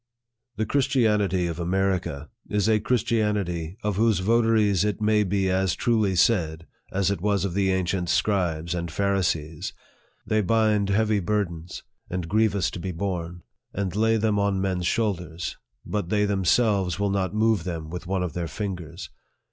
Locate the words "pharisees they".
9.69-10.41